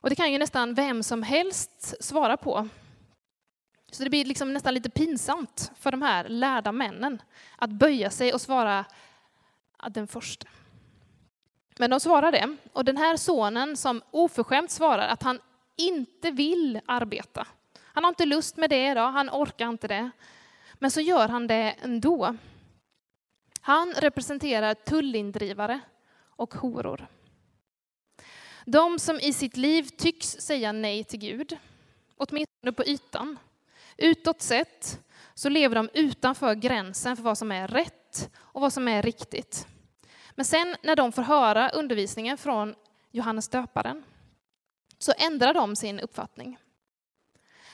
Och 0.00 0.10
det 0.10 0.16
kan 0.16 0.32
ju 0.32 0.38
nästan 0.38 0.74
vem 0.74 1.02
som 1.02 1.22
helst 1.22 2.04
svara 2.04 2.36
på. 2.36 2.68
Så 3.92 4.04
det 4.04 4.10
blir 4.10 4.24
liksom 4.24 4.52
nästan 4.52 4.74
lite 4.74 4.90
pinsamt 4.90 5.72
för 5.76 5.90
de 5.90 6.02
här 6.02 6.28
lärda 6.28 6.72
männen 6.72 7.22
att 7.56 7.70
böja 7.70 8.10
sig 8.10 8.32
och 8.32 8.40
svara 8.40 8.84
den 9.90 10.06
första. 10.06 10.46
Men 11.78 11.90
de 11.90 12.00
svarar 12.00 12.32
det. 12.32 12.56
Och 12.72 12.84
den 12.84 12.96
här 12.96 13.16
sonen 13.16 13.76
som 13.76 14.02
oförskämt 14.10 14.70
svarar 14.70 15.08
att 15.08 15.22
han 15.22 15.40
inte 15.76 16.30
vill 16.30 16.80
arbeta. 16.86 17.46
Han 17.78 18.04
har 18.04 18.08
inte 18.08 18.26
lust 18.26 18.56
med 18.56 18.70
det 18.70 18.90
idag, 18.90 19.12
han 19.12 19.30
orkar 19.30 19.68
inte 19.68 19.88
det. 19.88 20.10
Men 20.74 20.90
så 20.90 21.00
gör 21.00 21.28
han 21.28 21.46
det 21.46 21.76
ändå. 21.82 22.36
Han 23.60 23.92
representerar 23.96 24.74
tullindrivare 24.74 25.80
och 26.26 26.54
horor. 26.54 27.06
De 28.64 28.98
som 28.98 29.20
i 29.20 29.32
sitt 29.32 29.56
liv 29.56 29.82
tycks 29.82 30.26
säga 30.26 30.72
nej 30.72 31.04
till 31.04 31.18
Gud, 31.18 31.58
åtminstone 32.16 32.72
på 32.72 32.84
ytan. 32.84 33.38
Utåt 34.02 34.42
sett 34.42 35.00
så 35.34 35.48
lever 35.48 35.76
de 35.76 35.90
utanför 35.94 36.54
gränsen 36.54 37.16
för 37.16 37.22
vad 37.22 37.38
som 37.38 37.52
är 37.52 37.68
rätt 37.68 38.30
och 38.36 38.60
vad 38.60 38.72
som 38.72 38.88
är 38.88 39.02
riktigt. 39.02 39.66
Men 40.30 40.44
sen 40.44 40.76
när 40.82 40.96
de 40.96 41.12
får 41.12 41.22
höra 41.22 41.70
undervisningen 41.70 42.38
från 42.38 42.74
Johannes 43.10 43.48
döparen 43.48 44.04
så 44.98 45.12
ändrar 45.18 45.54
de 45.54 45.76
sin 45.76 46.00
uppfattning. 46.00 46.58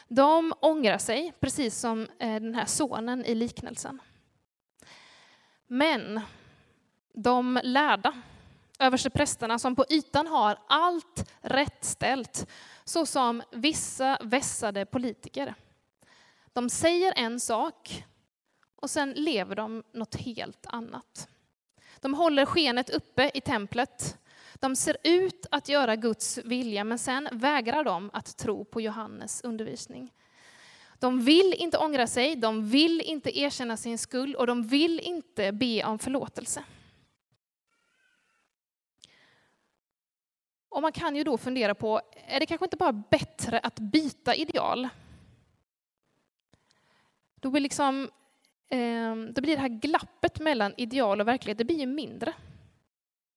De 0.08 0.52
ångrar 0.60 0.98
sig, 0.98 1.32
precis 1.40 1.78
som 1.78 2.02
eh, 2.18 2.34
den 2.34 2.54
här 2.54 2.66
sonen 2.66 3.24
i 3.24 3.34
liknelsen. 3.34 4.00
Men 5.66 6.20
de 7.12 7.60
lärda, 7.62 8.22
översteprästerna 8.78 9.58
som 9.58 9.76
på 9.76 9.84
ytan 9.90 10.26
har 10.26 10.58
allt 10.68 11.30
rätt 11.40 11.84
ställt, 11.84 12.46
såsom 12.84 13.42
vissa 13.52 14.18
vässade 14.22 14.86
politiker. 14.86 15.54
De 16.58 16.70
säger 16.70 17.12
en 17.16 17.40
sak 17.40 18.04
och 18.76 18.90
sen 18.90 19.12
lever 19.12 19.56
de 19.56 19.82
något 19.92 20.14
helt 20.14 20.66
annat. 20.66 21.28
De 22.00 22.14
håller 22.14 22.46
skenet 22.46 22.90
uppe 22.90 23.30
i 23.34 23.40
templet. 23.40 24.18
De 24.54 24.76
ser 24.76 24.96
ut 25.04 25.46
att 25.50 25.68
göra 25.68 25.96
Guds 25.96 26.38
vilja, 26.38 26.84
men 26.84 26.98
sen 26.98 27.28
vägrar 27.32 27.84
de 27.84 28.10
att 28.12 28.36
tro 28.36 28.64
på 28.64 28.80
Johannes 28.80 29.40
undervisning. 29.44 30.12
De 30.98 31.20
vill 31.20 31.54
inte 31.58 31.78
ångra 31.78 32.06
sig, 32.06 32.36
de 32.36 32.68
vill 32.68 33.00
inte 33.00 33.38
erkänna 33.38 33.76
sin 33.76 33.98
skuld 33.98 34.36
och 34.36 34.46
de 34.46 34.62
vill 34.62 35.00
inte 35.00 35.52
be 35.52 35.84
om 35.84 35.98
förlåtelse. 35.98 36.64
Och 40.68 40.82
man 40.82 40.92
kan 40.92 41.16
ju 41.16 41.24
då 41.24 41.38
fundera 41.38 41.74
på, 41.74 42.00
är 42.26 42.40
det 42.40 42.46
kanske 42.46 42.66
inte 42.66 42.76
bara 42.76 42.92
bättre 42.92 43.58
att 43.58 43.78
byta 43.78 44.34
ideal? 44.34 44.88
Då 47.40 47.50
blir, 47.50 47.60
liksom, 47.60 48.10
eh, 48.70 49.14
då 49.14 49.40
blir 49.40 49.56
det 49.56 49.62
här 49.62 49.68
glappet 49.68 50.40
mellan 50.40 50.74
ideal 50.76 51.20
och 51.20 51.28
verklighet, 51.28 51.58
det 51.58 51.64
blir 51.64 51.78
ju 51.80 51.86
mindre. 51.86 52.32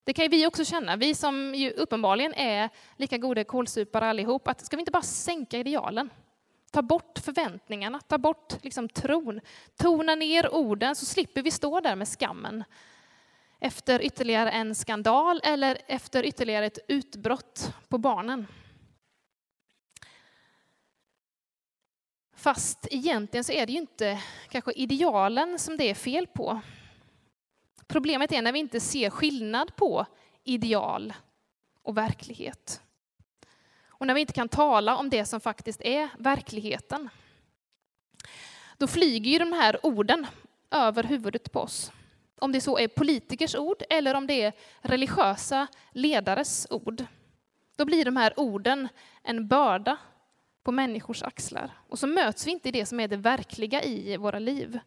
Det 0.03 0.13
kan 0.13 0.25
ju 0.25 0.29
vi 0.29 0.48
också 0.48 0.65
känna, 0.65 0.96
vi 0.96 1.15
som 1.15 1.55
ju 1.55 1.72
uppenbarligen 1.72 2.34
är 2.34 2.70
lika 2.98 3.17
goda 3.17 3.43
kålsupare 3.43 4.05
allihop, 4.05 4.48
att 4.48 4.65
ska 4.65 4.77
vi 4.77 4.81
inte 4.81 4.91
bara 4.91 5.01
sänka 5.01 5.58
idealen? 5.58 6.10
Ta 6.72 6.81
bort 6.81 7.20
förväntningarna, 7.20 8.00
ta 8.00 8.17
bort 8.17 8.63
liksom 8.63 8.89
tron, 8.89 9.41
tona 9.75 10.15
ner 10.15 10.53
orden 10.53 10.96
så 10.96 11.05
slipper 11.05 11.41
vi 11.41 11.51
stå 11.51 11.79
där 11.79 11.96
med 11.96 12.08
skammen 12.08 12.63
efter 13.60 14.01
ytterligare 14.01 14.51
en 14.51 14.75
skandal 14.75 15.41
eller 15.43 15.77
efter 15.88 16.25
ytterligare 16.25 16.65
ett 16.65 16.79
utbrott 16.88 17.74
på 17.89 17.98
barnen. 17.98 18.48
Fast 22.41 22.88
egentligen 22.91 23.43
så 23.43 23.51
är 23.51 23.65
det 23.65 23.71
ju 23.71 23.77
inte 23.77 24.21
kanske 24.50 24.71
idealen 24.71 25.60
som 25.60 25.77
det 25.77 25.89
är 25.89 25.93
fel 25.93 26.27
på. 26.27 26.62
Problemet 27.88 28.31
är 28.31 28.41
när 28.41 28.51
vi 28.51 28.60
inte 28.60 28.79
ser 28.79 29.10
skillnad 29.10 29.75
på 29.75 30.05
ideal 30.43 31.13
och 31.83 31.98
verklighet. 31.98 32.81
Och 33.86 34.07
när 34.07 34.13
vi 34.13 34.21
inte 34.21 34.33
kan 34.33 34.50
tala 34.50 34.98
om 34.98 35.10
det 35.10 35.25
som 35.25 35.41
faktiskt 35.41 35.81
är 35.81 36.10
verkligheten. 36.17 37.10
Då 38.77 38.88
flyger 38.88 39.31
ju 39.31 39.39
de 39.39 39.53
här 39.53 39.86
orden 39.86 40.27
över 40.71 41.03
huvudet 41.03 41.51
på 41.51 41.60
oss. 41.60 41.91
Om 42.39 42.51
det 42.51 42.62
så 42.62 42.77
är 42.77 42.88
politikers 42.88 43.55
ord 43.55 43.83
eller 43.89 44.13
om 44.13 44.27
det 44.27 44.41
är 44.41 44.53
religiösa 44.81 45.67
ledares 45.91 46.67
ord. 46.69 47.05
Då 47.75 47.86
blir 47.86 48.05
de 48.05 48.17
här 48.17 48.39
orden 48.39 48.88
en 49.24 49.48
börda 49.48 49.98
på 50.63 50.72
människors 50.72 51.24
axlar. 51.24 51.72
Och 51.88 52.00
så 52.00 52.08
möts 52.08 52.48
vi 52.48 52.51
inte 52.51 52.70
i 52.70 52.72
det 52.72 52.86
som 52.86 53.00
är 53.00 53.08
det 53.08 53.18
verkliga 53.18 53.84
i 53.84 54.18
våra 54.18 54.39
liv. 54.39 54.80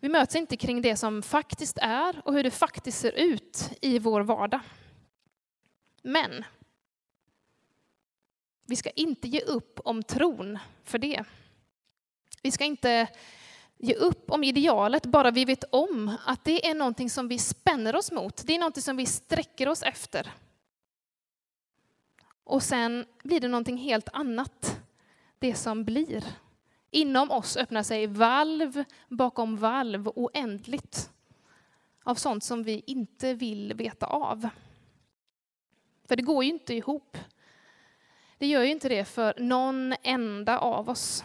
Vi 0.00 0.08
möts 0.08 0.36
inte 0.36 0.56
kring 0.56 0.82
det 0.82 0.96
som 0.96 1.22
faktiskt 1.22 1.78
är 1.82 2.22
och 2.24 2.34
hur 2.34 2.42
det 2.42 2.50
faktiskt 2.50 3.00
ser 3.00 3.12
ut 3.12 3.70
i 3.80 3.98
vår 3.98 4.20
vardag. 4.20 4.60
Men 6.02 6.44
vi 8.66 8.76
ska 8.76 8.90
inte 8.90 9.28
ge 9.28 9.40
upp 9.40 9.80
om 9.84 10.02
tron 10.02 10.58
för 10.84 10.98
det. 10.98 11.24
Vi 12.42 12.50
ska 12.50 12.64
inte 12.64 13.08
ge 13.78 13.94
upp 13.94 14.30
om 14.30 14.44
idealet 14.44 15.06
bara 15.06 15.30
vi 15.30 15.44
vet 15.44 15.64
om 15.70 16.16
att 16.26 16.44
det 16.44 16.66
är 16.66 16.74
någonting 16.74 17.10
som 17.10 17.28
vi 17.28 17.38
spänner 17.38 17.96
oss 17.96 18.12
mot. 18.12 18.46
Det 18.46 18.54
är 18.54 18.58
någonting 18.58 18.82
som 18.82 18.96
vi 18.96 19.06
sträcker 19.06 19.68
oss 19.68 19.82
efter. 19.82 20.30
Och 22.50 22.62
sen 22.62 23.06
blir 23.22 23.40
det 23.40 23.48
någonting 23.48 23.76
helt 23.76 24.08
annat, 24.12 24.80
det 25.38 25.54
som 25.54 25.84
blir. 25.84 26.24
Inom 26.90 27.30
oss 27.30 27.56
öppnar 27.56 27.82
sig 27.82 28.06
valv 28.06 28.84
bakom 29.08 29.56
valv 29.56 30.08
oändligt 30.08 31.10
av 32.02 32.14
sånt 32.14 32.44
som 32.44 32.62
vi 32.62 32.82
inte 32.86 33.34
vill 33.34 33.74
veta 33.74 34.06
av. 34.06 34.48
För 36.08 36.16
det 36.16 36.22
går 36.22 36.44
ju 36.44 36.50
inte 36.50 36.74
ihop. 36.74 37.18
Det 38.38 38.46
gör 38.46 38.62
ju 38.62 38.70
inte 38.70 38.88
det 38.88 39.04
för 39.04 39.34
någon 39.38 39.94
enda 40.02 40.58
av 40.58 40.90
oss. 40.90 41.24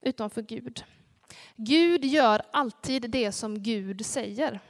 Utom 0.00 0.30
för 0.30 0.42
Gud. 0.42 0.84
Gud 1.56 2.04
gör 2.04 2.42
alltid 2.50 3.10
det 3.10 3.32
som 3.32 3.62
Gud 3.62 4.06
säger. 4.06 4.60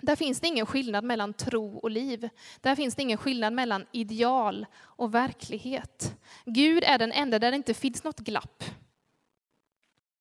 Där 0.00 0.16
finns 0.16 0.40
det 0.40 0.46
ingen 0.46 0.66
skillnad 0.66 1.04
mellan 1.04 1.34
tro 1.34 1.76
och 1.78 1.90
liv. 1.90 2.28
Där 2.60 2.76
finns 2.76 2.94
det 2.94 3.02
ingen 3.02 3.18
skillnad 3.18 3.52
mellan 3.52 3.86
ideal 3.92 4.66
och 4.78 5.14
verklighet. 5.14 6.16
Gud 6.44 6.84
är 6.84 6.98
den 6.98 7.12
enda 7.12 7.38
där 7.38 7.50
det 7.50 7.56
inte 7.56 7.74
finns 7.74 8.04
något 8.04 8.18
glapp. 8.18 8.64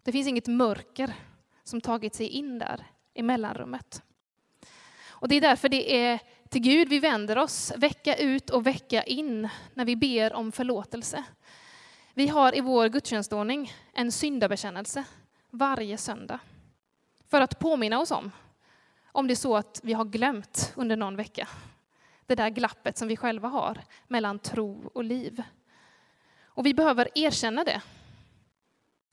Det 0.03 0.11
finns 0.11 0.27
inget 0.27 0.47
mörker 0.47 1.13
som 1.63 1.81
tagit 1.81 2.15
sig 2.15 2.27
in 2.27 2.59
där 2.59 2.85
i 3.13 3.23
mellanrummet. 3.23 4.03
Och 5.07 5.27
det 5.27 5.35
är 5.35 5.41
därför 5.41 5.69
det 5.69 5.95
är 5.95 6.19
till 6.49 6.61
Gud 6.61 6.89
vi 6.89 6.99
vänder 6.99 7.37
oss 7.37 7.73
vecka 7.77 8.15
ut 8.15 8.49
och 8.49 8.67
vecka 8.67 9.03
in 9.03 9.49
när 9.73 9.85
vi 9.85 9.95
ber 9.95 10.33
om 10.33 10.51
förlåtelse. 10.51 11.23
Vi 12.13 12.27
har 12.27 12.57
i 12.57 12.61
vår 12.61 12.89
gudstjänstordning 12.89 13.73
en 13.93 14.11
syndabekännelse 14.11 15.03
varje 15.49 15.97
söndag 15.97 16.39
för 17.27 17.41
att 17.41 17.59
påminna 17.59 17.99
oss 17.99 18.11
om 18.11 18.31
om 19.15 19.27
det 19.27 19.33
är 19.33 19.35
så 19.35 19.55
att 19.55 19.81
vi 19.83 19.93
har 19.93 20.05
glömt 20.05 20.73
under 20.75 20.95
någon 20.95 21.15
vecka. 21.15 21.47
det 22.25 22.35
där 22.35 22.49
glappet 22.49 22.97
som 22.97 23.07
vi 23.07 23.17
själva 23.17 23.47
har 23.47 23.81
mellan 24.07 24.39
tro 24.39 24.91
och 24.93 25.03
liv. 25.03 25.43
Och 26.43 26.65
vi 26.65 26.73
behöver 26.73 27.09
erkänna 27.15 27.63
det. 27.63 27.81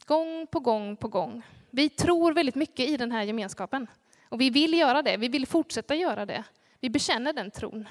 Gång 0.06 0.46
på 0.46 0.60
gång 0.60 0.96
på 0.96 1.08
gång. 1.08 1.42
Vi 1.70 1.88
tror 1.88 2.32
väldigt 2.32 2.54
mycket 2.54 2.88
i 2.88 2.96
den 2.96 3.12
här 3.12 3.22
gemenskapen. 3.22 3.86
Och 4.28 4.40
vi 4.40 4.50
vill 4.50 4.74
göra 4.74 5.02
det, 5.02 5.16
vi 5.16 5.28
vill 5.28 5.46
fortsätta 5.46 5.94
göra 5.94 6.26
det. 6.26 6.44
Vi 6.80 6.90
bekänner 6.90 7.32
den 7.32 7.50
tron. 7.50 7.88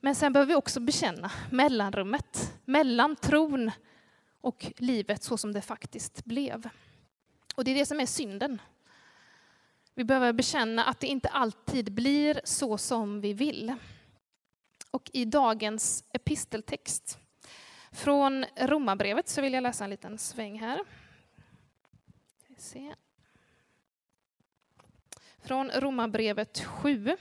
Men 0.00 0.14
sen 0.14 0.32
behöver 0.32 0.48
vi 0.48 0.56
också 0.56 0.80
bekänna 0.80 1.30
mellanrummet 1.50 2.58
mellan 2.64 3.16
tron 3.16 3.70
och 4.40 4.72
livet 4.76 5.22
så 5.22 5.36
som 5.36 5.52
det 5.52 5.62
faktiskt 5.62 6.24
blev. 6.24 6.68
Och 7.54 7.64
det 7.64 7.70
är 7.70 7.74
det 7.74 7.86
som 7.86 8.00
är 8.00 8.06
synden. 8.06 8.60
Vi 9.98 10.04
behöver 10.04 10.32
bekänna 10.32 10.84
att 10.84 11.00
det 11.00 11.06
inte 11.06 11.28
alltid 11.28 11.92
blir 11.92 12.40
så 12.44 12.78
som 12.78 13.20
vi 13.20 13.32
vill. 13.32 13.74
Och 14.90 15.10
i 15.12 15.24
dagens 15.24 16.04
episteltext 16.12 17.18
från 17.92 18.44
Romarbrevet 18.56 19.28
så 19.28 19.40
vill 19.42 19.52
jag 19.52 19.62
läsa 19.62 19.84
en 19.84 19.90
liten 19.90 20.18
sväng 20.18 20.58
här. 20.58 20.80
Från 25.38 25.70
Romarbrevet 25.70 26.64
7. 26.64 27.16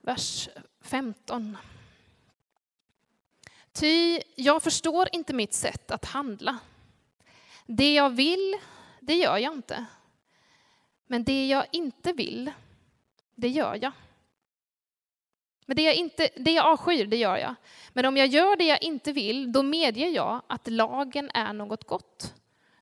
Vers 0.00 0.48
15. 0.80 1.56
Ty 3.72 4.20
jag 4.36 4.62
förstår 4.62 5.08
inte 5.12 5.34
mitt 5.34 5.54
sätt 5.54 5.90
att 5.90 6.04
handla. 6.04 6.58
Det 7.66 7.94
jag 7.94 8.10
vill, 8.10 8.58
det 9.06 9.14
gör 9.14 9.36
jag 9.36 9.52
inte. 9.52 9.86
Men 11.06 11.24
det 11.24 11.46
jag 11.46 11.66
inte 11.72 12.12
vill, 12.12 12.52
det 13.34 13.48
gör 13.48 13.78
jag. 13.82 13.92
Men 15.66 15.76
det 15.76 15.82
jag, 15.82 15.94
inte, 15.94 16.28
det 16.36 16.50
jag 16.50 16.66
avskyr, 16.66 17.06
det 17.06 17.16
gör 17.16 17.36
jag. 17.36 17.54
Men 17.92 18.04
om 18.04 18.16
jag 18.16 18.26
gör 18.26 18.56
det 18.56 18.64
jag 18.64 18.82
inte 18.82 19.12
vill, 19.12 19.52
då 19.52 19.62
medger 19.62 20.08
jag 20.08 20.42
att 20.46 20.68
lagen 20.68 21.30
är 21.34 21.52
något 21.52 21.84
gott. 21.84 22.34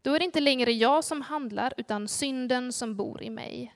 Då 0.02 0.14
är 0.14 0.18
det 0.18 0.24
inte 0.24 0.40
längre 0.40 0.72
jag 0.72 1.04
som 1.04 1.22
handlar, 1.22 1.74
utan 1.76 2.08
synden 2.08 2.72
som 2.72 2.96
bor 2.96 3.22
i 3.22 3.30
mig. 3.30 3.74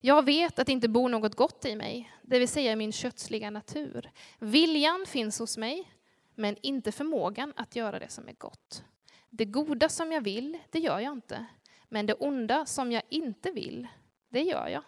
Jag 0.00 0.24
vet 0.24 0.58
att 0.58 0.66
det 0.66 0.72
inte 0.72 0.88
bor 0.88 1.08
något 1.08 1.34
gott 1.34 1.64
i 1.64 1.76
mig, 1.76 2.12
det 2.22 2.38
vill 2.38 2.48
säga 2.48 2.76
min 2.76 2.92
kötsliga 2.92 3.50
natur. 3.50 4.10
Viljan 4.38 5.04
finns 5.06 5.38
hos 5.38 5.56
mig, 5.56 5.92
men 6.34 6.56
inte 6.62 6.92
förmågan 6.92 7.52
att 7.56 7.76
göra 7.76 7.98
det 7.98 8.08
som 8.08 8.28
är 8.28 8.32
gott. 8.32 8.84
Det 9.30 9.44
goda 9.44 9.88
som 9.88 10.12
jag 10.12 10.20
vill, 10.20 10.58
det 10.70 10.78
gör 10.78 11.00
jag 11.00 11.12
inte. 11.12 11.46
Men 11.92 12.06
det 12.06 12.14
onda 12.14 12.66
som 12.66 12.92
jag 12.92 13.02
inte 13.08 13.50
vill, 13.50 13.88
det 14.28 14.42
gör 14.42 14.68
jag. 14.68 14.82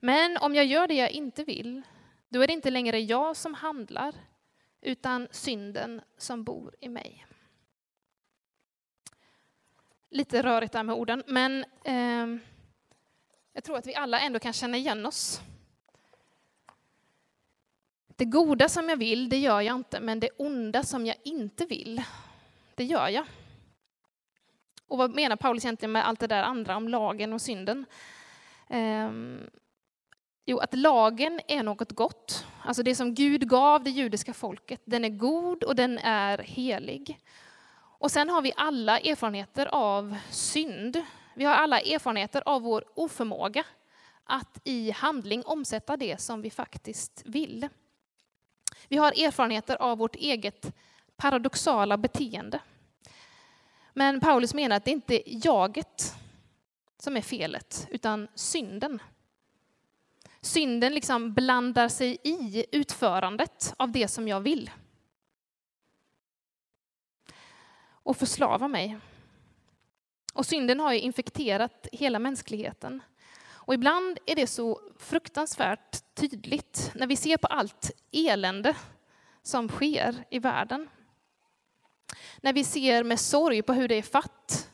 Men 0.00 0.36
om 0.36 0.54
jag 0.54 0.66
gör 0.66 0.88
det 0.88 0.94
jag 0.94 1.10
inte 1.10 1.44
vill, 1.44 1.82
då 2.28 2.42
är 2.42 2.46
det 2.46 2.52
inte 2.52 2.70
längre 2.70 3.00
jag 3.00 3.36
som 3.36 3.54
handlar, 3.54 4.14
utan 4.80 5.28
synden 5.30 6.00
som 6.16 6.44
bor 6.44 6.74
i 6.80 6.88
mig. 6.88 7.26
Lite 10.08 10.42
rörigt 10.42 10.72
där 10.72 10.82
med 10.82 10.94
orden, 10.94 11.22
men 11.26 11.64
eh, 11.84 12.42
jag 13.52 13.64
tror 13.64 13.76
att 13.76 13.86
vi 13.86 13.94
alla 13.94 14.20
ändå 14.20 14.38
kan 14.38 14.52
känna 14.52 14.76
igen 14.76 15.06
oss. 15.06 15.40
Det 18.06 18.24
goda 18.24 18.68
som 18.68 18.88
jag 18.88 18.96
vill, 18.96 19.28
det 19.28 19.38
gör 19.38 19.60
jag 19.60 19.76
inte, 19.76 20.00
men 20.00 20.20
det 20.20 20.30
onda 20.30 20.82
som 20.82 21.06
jag 21.06 21.16
inte 21.24 21.66
vill, 21.66 22.02
det 22.74 22.84
gör 22.84 23.08
jag. 23.08 23.26
Och 24.90 24.98
vad 24.98 25.14
menar 25.14 25.36
Paulus 25.36 25.64
egentligen 25.64 25.92
med 25.92 26.08
allt 26.08 26.20
det 26.20 26.26
där 26.26 26.42
andra 26.42 26.76
om 26.76 26.88
lagen 26.88 27.32
och 27.32 27.40
synden? 27.40 27.86
Ehm, 28.68 29.50
jo, 30.46 30.58
att 30.58 30.74
lagen 30.74 31.40
är 31.48 31.62
något 31.62 31.92
gott. 31.92 32.46
Alltså 32.64 32.82
det 32.82 32.94
som 32.94 33.14
Gud 33.14 33.48
gav 33.48 33.82
det 33.82 33.90
judiska 33.90 34.34
folket, 34.34 34.80
den 34.84 35.04
är 35.04 35.08
god 35.08 35.62
och 35.62 35.76
den 35.76 35.98
är 35.98 36.38
helig. 36.38 37.18
Och 37.98 38.10
sen 38.10 38.28
har 38.28 38.42
vi 38.42 38.52
alla 38.56 38.98
erfarenheter 38.98 39.66
av 39.72 40.16
synd. 40.30 41.02
Vi 41.34 41.44
har 41.44 41.54
alla 41.54 41.80
erfarenheter 41.80 42.42
av 42.46 42.62
vår 42.62 42.84
oförmåga 42.94 43.64
att 44.24 44.60
i 44.64 44.90
handling 44.90 45.42
omsätta 45.44 45.96
det 45.96 46.20
som 46.20 46.42
vi 46.42 46.50
faktiskt 46.50 47.22
vill. 47.26 47.68
Vi 48.88 48.96
har 48.96 49.24
erfarenheter 49.24 49.76
av 49.82 49.98
vårt 49.98 50.16
eget 50.16 50.72
paradoxala 51.16 51.96
beteende. 51.96 52.60
Men 53.94 54.20
Paulus 54.20 54.54
menar 54.54 54.76
att 54.76 54.84
det 54.84 54.90
inte 54.90 55.30
är 55.30 55.46
jaget 55.46 56.14
som 56.98 57.16
är 57.16 57.22
felet, 57.22 57.86
utan 57.90 58.28
synden. 58.34 59.02
Synden 60.40 60.94
liksom 60.94 61.34
blandar 61.34 61.88
sig 61.88 62.18
i 62.22 62.66
utförandet 62.72 63.74
av 63.76 63.92
det 63.92 64.08
som 64.08 64.28
jag 64.28 64.40
vill. 64.40 64.70
Och 68.02 68.16
förslavar 68.16 68.68
mig. 68.68 68.98
Och 70.32 70.46
synden 70.46 70.80
har 70.80 70.92
ju 70.92 71.00
infekterat 71.00 71.86
hela 71.92 72.18
mänskligheten. 72.18 73.02
Och 73.70 73.74
ibland 73.74 74.18
är 74.26 74.36
det 74.36 74.46
så 74.46 74.80
fruktansvärt 74.98 76.14
tydligt 76.14 76.90
när 76.94 77.06
vi 77.06 77.16
ser 77.16 77.36
på 77.36 77.46
allt 77.46 77.90
elände 78.12 78.76
som 79.42 79.68
sker 79.68 80.24
i 80.30 80.38
världen. 80.38 80.88
När 82.40 82.52
vi 82.52 82.64
ser 82.64 83.04
med 83.04 83.20
sorg 83.20 83.62
på 83.62 83.72
hur 83.72 83.88
det 83.88 83.94
är 83.94 84.02
fatt 84.02 84.70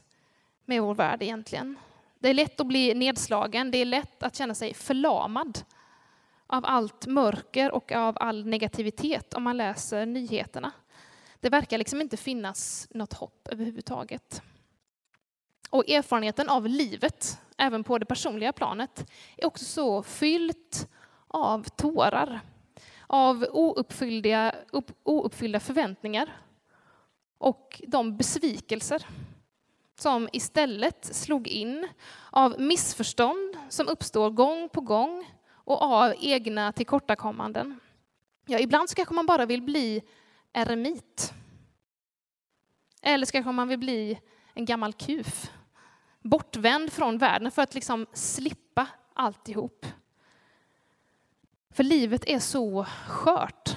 med 0.64 0.82
vår 0.82 0.94
värld 0.94 1.22
egentligen. 1.22 1.76
Det 2.18 2.28
är 2.28 2.34
lätt 2.34 2.60
att 2.60 2.66
bli 2.66 2.94
nedslagen, 2.94 3.70
det 3.70 3.78
är 3.78 3.84
lätt 3.84 4.22
att 4.22 4.36
känna 4.36 4.54
sig 4.54 4.74
förlamad 4.74 5.58
av 6.46 6.64
allt 6.66 7.06
mörker 7.06 7.70
och 7.70 7.92
av 7.92 8.16
all 8.20 8.46
negativitet 8.46 9.34
om 9.34 9.42
man 9.42 9.56
läser 9.56 10.06
nyheterna. 10.06 10.72
Det 11.40 11.50
verkar 11.50 11.78
liksom 11.78 12.00
inte 12.00 12.16
finnas 12.16 12.88
något 12.90 13.12
hopp 13.12 13.48
överhuvudtaget. 13.50 14.42
Och 15.70 15.88
erfarenheten 15.88 16.48
av 16.48 16.68
livet, 16.68 17.40
även 17.56 17.84
på 17.84 17.98
det 17.98 18.06
personliga 18.06 18.52
planet, 18.52 19.10
är 19.36 19.46
också 19.46 19.64
så 19.64 20.02
fyllt 20.02 20.88
av 21.28 21.62
tårar, 21.62 22.40
av 23.06 23.46
ouppfyllda, 23.52 24.54
ouppfyllda 25.04 25.60
förväntningar 25.60 26.32
och 27.38 27.82
de 27.86 28.16
besvikelser 28.16 29.06
som 29.98 30.28
istället 30.32 31.04
slog 31.04 31.48
in 31.48 31.88
av 32.30 32.60
missförstånd 32.60 33.56
som 33.68 33.88
uppstår 33.88 34.30
gång 34.30 34.68
på 34.68 34.80
gång 34.80 35.30
och 35.48 35.82
av 35.82 36.14
egna 36.20 36.72
tillkortakommanden. 36.72 37.80
Ja, 38.46 38.58
ibland 38.58 38.90
så 38.90 38.94
kanske 38.94 39.14
man 39.14 39.26
bara 39.26 39.46
vill 39.46 39.62
bli 39.62 40.02
eremit. 40.52 41.32
Eller 43.02 43.26
så 43.26 43.32
kanske 43.32 43.52
man 43.52 43.68
vill 43.68 43.78
bli 43.78 44.20
en 44.54 44.64
gammal 44.64 44.92
kuf. 44.92 45.50
Bortvänd 46.22 46.92
från 46.92 47.18
världen 47.18 47.50
för 47.50 47.62
att 47.62 47.74
liksom 47.74 48.06
slippa 48.12 48.86
alltihop. 49.14 49.86
För 51.70 51.82
livet 51.82 52.24
är 52.26 52.38
så 52.38 52.84
skört. 53.06 53.76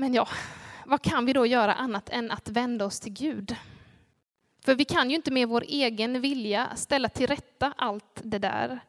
Men 0.00 0.14
ja, 0.14 0.28
vad 0.86 1.02
kan 1.02 1.26
vi 1.26 1.32
då 1.32 1.46
göra 1.46 1.74
annat 1.74 2.08
än 2.08 2.30
att 2.30 2.48
vända 2.48 2.84
oss 2.84 3.00
till 3.00 3.12
Gud? 3.12 3.56
För 4.64 4.74
vi 4.74 4.84
kan 4.84 5.10
ju 5.10 5.16
inte 5.16 5.30
med 5.30 5.48
vår 5.48 5.64
egen 5.68 6.20
vilja 6.20 6.76
ställa 6.76 7.08
till 7.08 7.26
rätta 7.26 7.72
allt 7.76 8.20
det 8.22 8.38
där. 8.38 8.80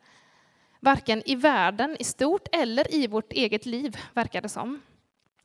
Varken 0.80 1.24
i 1.26 1.36
världen 1.36 1.96
i 2.00 2.04
stort 2.04 2.48
eller 2.52 2.96
i 2.96 3.08
vårt 3.08 3.34
eget 3.34 3.66
liv, 3.66 3.98
verkar 4.14 4.42
det 4.42 4.50
som. 4.50 4.82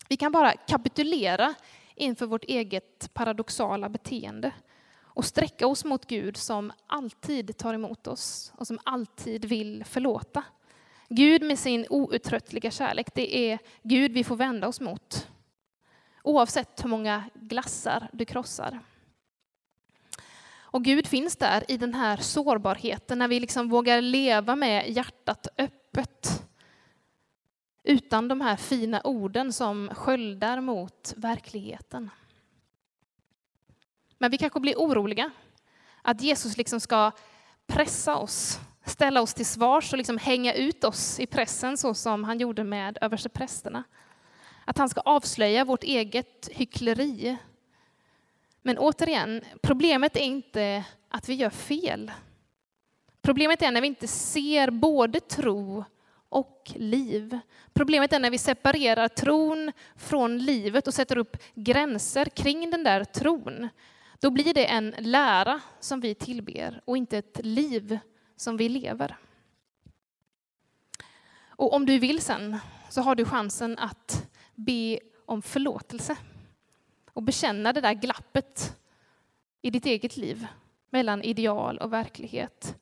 Vi 0.09 0.16
kan 0.16 0.33
bara 0.33 0.53
kapitulera 0.53 1.55
inför 1.94 2.27
vårt 2.27 2.44
eget 2.44 3.14
paradoxala 3.14 3.88
beteende 3.88 4.53
och 5.03 5.24
sträcka 5.24 5.66
oss 5.66 5.85
mot 5.85 6.07
Gud 6.07 6.37
som 6.37 6.72
alltid 6.87 7.57
tar 7.57 7.74
emot 7.74 8.07
oss 8.07 8.53
och 8.57 8.66
som 8.66 8.79
alltid 8.85 9.44
vill 9.44 9.85
förlåta. 9.85 10.42
Gud 11.09 11.42
med 11.42 11.59
sin 11.59 11.87
outtröttliga 11.90 12.70
kärlek, 12.70 13.07
det 13.14 13.37
är 13.37 13.59
Gud 13.83 14.12
vi 14.12 14.24
får 14.24 14.37
vända 14.37 14.68
oss 14.68 14.81
mot. 14.81 15.29
Oavsett 16.24 16.84
hur 16.84 16.88
många 16.88 17.24
glassar 17.34 18.08
du 18.12 18.24
krossar. 18.24 18.80
Och 20.60 20.84
Gud 20.84 21.06
finns 21.06 21.37
där 21.37 21.64
i 21.68 21.76
den 21.76 21.94
här 21.94 22.16
sårbarheten, 22.16 23.18
när 23.18 23.28
vi 23.28 23.40
liksom 23.40 23.68
vågar 23.68 24.00
leva 24.00 24.56
med 24.56 24.90
hjärtat 24.90 25.48
öppet. 25.58 26.46
Utan 27.82 28.28
de 28.28 28.40
här 28.40 28.56
fina 28.56 29.00
orden 29.04 29.52
som 29.52 29.90
sköldar 29.94 30.60
mot 30.60 31.14
verkligheten. 31.16 32.10
Men 34.18 34.30
vi 34.30 34.38
kanske 34.38 34.60
blir 34.60 34.76
oroliga. 34.76 35.30
Att 36.02 36.22
Jesus 36.22 36.56
liksom 36.56 36.80
ska 36.80 37.12
pressa 37.66 38.16
oss, 38.16 38.60
ställa 38.84 39.20
oss 39.20 39.34
till 39.34 39.46
svars 39.46 39.92
och 39.92 39.98
liksom 39.98 40.18
hänga 40.18 40.54
ut 40.54 40.84
oss 40.84 41.20
i 41.20 41.26
pressen 41.26 41.76
så 41.76 41.94
som 41.94 42.24
han 42.24 42.38
gjorde 42.38 42.64
med 42.64 42.98
översteprästerna. 43.00 43.84
Att 44.64 44.79
han 44.79 44.88
ska 44.88 45.00
avslöja 45.00 45.64
vårt 45.64 45.85
eget 45.85 46.48
hyckleri. 46.53 47.37
Men 48.62 48.79
återigen, 48.79 49.42
problemet 49.62 50.16
är 50.16 50.20
inte 50.20 50.85
att 51.09 51.29
vi 51.29 51.35
gör 51.35 51.50
fel. 51.50 52.12
Problemet 53.22 53.62
är 53.62 53.70
när 53.70 53.81
vi 53.81 53.87
inte 53.87 54.09
ser 54.09 54.70
både 54.70 55.20
tro 55.20 55.85
och 56.29 56.72
liv. 56.74 57.38
Problemet 57.72 58.12
är 58.12 58.18
när 58.18 58.31
vi 58.31 58.38
separerar 58.38 59.09
tron 59.09 59.72
från 59.96 60.38
livet 60.38 60.87
och 60.87 60.94
sätter 60.94 61.18
upp 61.18 61.37
gränser 61.55 62.24
kring 62.24 62.70
den 62.70 62.85
där 62.85 63.05
tron. 63.05 63.68
Då 64.20 64.31
blir 64.31 64.55
det 64.55 64.66
en 64.66 64.94
lära 64.98 65.61
som 65.81 66.00
vi 66.00 66.14
tillber 66.14 66.81
och 66.85 66.96
inte 66.96 67.18
ett 67.18 67.40
liv 67.42 67.98
som 68.37 68.57
vi 68.57 68.68
lever. 68.68 69.16
Och 71.46 71.72
om 71.72 71.87
du 71.87 71.98
vill 71.98 72.20
sen 72.20 72.59
så 72.90 73.00
har 73.00 73.14
du 73.14 73.24
chansen 73.24 73.79
att 73.79 74.23
be 74.55 74.99
om 75.27 75.43
förlåtelse 75.43 76.17
och 77.12 77.23
bekänna 77.23 77.73
det 77.73 77.81
där 77.81 77.93
glappet 77.93 78.77
i 79.62 79.71
ditt 79.71 79.87
eget 79.87 80.17
liv 80.17 80.47
mellan 80.90 81.23
ideal 81.23 81.79
och 81.79 81.93
verklighet. 81.93 82.77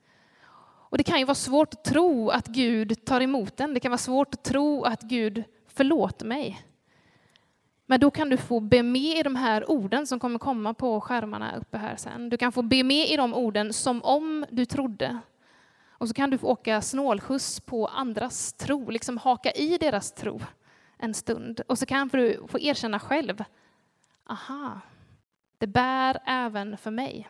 Och 0.93 0.99
det 0.99 1.05
kan 1.05 1.19
ju 1.19 1.25
vara 1.25 1.35
svårt 1.35 1.75
att 1.75 1.85
tro 1.85 2.31
att 2.31 2.47
Gud 2.47 3.05
tar 3.05 3.21
emot 3.21 3.57
den. 3.57 3.75
Det 3.75 3.81
kan 3.81 3.91
vara 3.91 3.99
svårt 3.99 4.35
att 4.35 4.45
tro 4.45 4.85
att 4.85 5.03
Gud 5.03 5.45
förlåter 5.67 6.27
mig. 6.27 6.67
Men 7.87 8.01
då 8.01 8.11
kan 8.11 8.31
du 8.31 8.37
få 8.37 8.61
be 8.61 8.83
med 8.83 9.19
i 9.19 9.23
de 9.23 9.37
här 9.37 9.71
orden 9.71 10.07
som 10.07 10.21
kommer 10.21 10.39
komma 10.39 10.75
på 10.75 11.01
skärmarna 11.01 11.57
uppe 11.57 11.79
här 11.79 11.97
sen. 11.97 12.29
Du 12.29 12.37
kan 12.37 12.53
få 12.53 12.63
be 12.63 12.83
med 12.83 13.09
i 13.09 13.17
de 13.17 13.35
orden 13.35 13.73
som 13.73 14.03
om 14.03 14.47
du 14.51 14.65
trodde. 14.65 15.19
Och 15.89 16.09
så 16.09 16.15
kan 16.15 16.31
du 16.31 16.39
få 16.39 16.47
åka 16.47 16.83
snålskjuts 16.83 17.61
på 17.61 17.87
andras 17.87 18.53
tro, 18.53 18.91
liksom 18.91 19.19
haka 19.19 19.51
i 19.51 19.79
deras 19.79 20.13
tro 20.13 20.41
en 21.03 21.15
stund. 21.15 21.61
Och 21.69 21.79
så 21.79 21.87
kan 21.87 22.09
du 22.09 22.47
få 22.49 22.59
erkänna 22.59 23.01
själv, 23.01 23.45
aha, 24.25 24.81
det 25.59 25.67
bär 25.67 26.21
även 26.27 26.77
för 26.77 26.91
mig. 26.91 27.29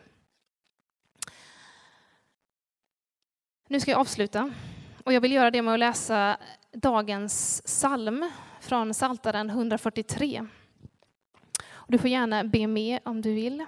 Nu 3.67 3.79
ska 3.79 3.91
jag 3.91 3.99
avsluta 3.99 4.53
och 5.03 5.13
jag 5.13 5.21
vill 5.21 5.31
göra 5.31 5.51
det 5.51 5.61
med 5.61 5.73
att 5.73 5.79
läsa 5.79 6.37
dagens 6.71 7.61
psalm 7.65 8.31
från 8.61 8.93
Saltaren 8.93 9.49
143. 9.49 10.47
Du 11.87 11.97
får 11.97 12.09
gärna 12.09 12.43
be 12.43 12.67
med 12.67 12.99
om 13.05 13.21
du 13.21 13.33
vill. 13.33 13.65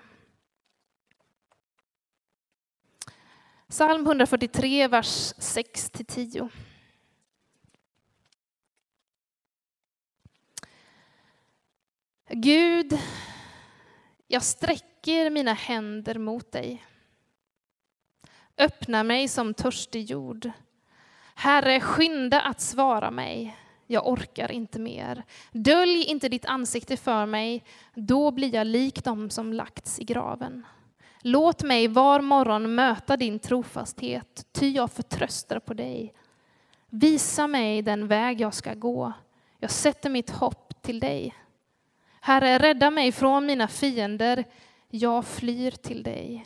Psalm 3.69 4.05
143, 4.05 4.87
vers 4.87 5.33
6-10. 5.33 6.49
Gud, 12.37 12.99
jag 14.27 14.43
sträcker 14.43 15.29
mina 15.29 15.53
händer 15.53 16.19
mot 16.19 16.51
dig. 16.51 16.85
Öppna 18.57 19.03
mig 19.03 19.27
som 19.27 19.53
törstig 19.53 20.09
jord. 20.09 20.51
Herre, 21.35 21.79
skynda 21.79 22.41
att 22.41 22.61
svara 22.61 23.11
mig. 23.11 23.57
Jag 23.87 24.07
orkar 24.07 24.51
inte 24.51 24.79
mer. 24.79 25.23
Dölj 25.51 26.03
inte 26.03 26.29
ditt 26.29 26.45
ansikte 26.45 26.97
för 26.97 27.25
mig, 27.25 27.63
då 27.93 28.31
blir 28.31 28.55
jag 28.55 28.67
lik 28.67 29.03
dem 29.03 29.29
som 29.29 29.53
lagts 29.53 29.99
i 29.99 30.03
graven. 30.03 30.65
Låt 31.21 31.63
mig 31.63 31.87
var 31.87 32.21
morgon 32.21 32.75
möta 32.75 33.17
din 33.17 33.39
trofasthet, 33.39 34.45
ty 34.51 34.69
jag 34.69 34.91
förtröstar 34.91 35.59
på 35.59 35.73
dig. 35.73 36.13
Visa 36.89 37.47
mig 37.47 37.81
den 37.81 38.07
väg 38.07 38.41
jag 38.41 38.53
ska 38.53 38.73
gå. 38.73 39.13
Jag 39.59 39.71
sätter 39.71 40.09
mitt 40.09 40.29
hopp 40.29 40.81
till 40.81 40.99
dig. 40.99 41.33
Herre, 42.25 42.57
rädda 42.57 42.91
mig 42.91 43.11
från 43.11 43.45
mina 43.45 43.67
fiender. 43.67 44.45
Jag 44.89 45.25
flyr 45.25 45.71
till 45.71 46.03
dig. 46.03 46.45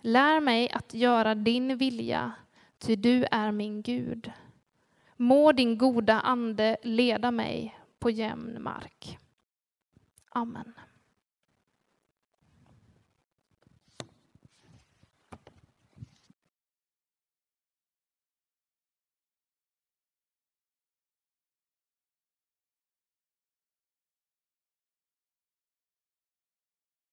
Lär 0.00 0.40
mig 0.40 0.70
att 0.70 0.94
göra 0.94 1.34
din 1.34 1.76
vilja, 1.76 2.32
ty 2.78 2.96
du 2.96 3.26
är 3.30 3.52
min 3.52 3.82
Gud. 3.82 4.32
Må 5.16 5.52
din 5.52 5.78
goda 5.78 6.20
ande 6.20 6.76
leda 6.82 7.30
mig 7.30 7.78
på 7.98 8.10
jämn 8.10 8.62
mark. 8.62 9.18
Amen. 10.30 10.74